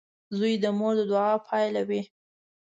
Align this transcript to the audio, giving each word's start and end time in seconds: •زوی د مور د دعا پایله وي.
•زوی 0.37 0.53
د 0.63 0.65
مور 0.77 0.93
د 0.99 1.01
دعا 1.11 1.33
پایله 1.47 1.81
وي. 1.89 2.01